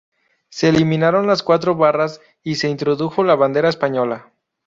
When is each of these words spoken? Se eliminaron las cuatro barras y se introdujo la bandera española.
Se 0.49 0.67
eliminaron 0.69 1.27
las 1.27 1.43
cuatro 1.43 1.75
barras 1.75 2.21
y 2.41 2.55
se 2.55 2.67
introdujo 2.67 3.23
la 3.23 3.35
bandera 3.35 3.69
española. 3.69 4.33